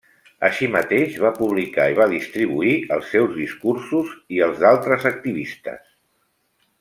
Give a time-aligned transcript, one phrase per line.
[0.47, 5.81] Així mateix, va publicar i va distribuir els seus discursos i els d'altres activistes.